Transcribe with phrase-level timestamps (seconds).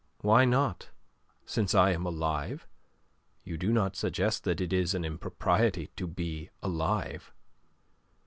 [0.21, 0.89] "Why not,
[1.45, 2.65] since I am alive?
[3.43, 7.31] You do not suggest that it is an impropriety to be alive?"